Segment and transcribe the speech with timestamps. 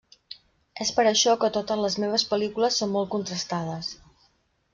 [0.85, 3.93] És per això que totes les meves pel·lícules són molt contrastades.